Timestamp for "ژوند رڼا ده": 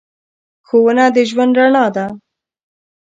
1.29-2.05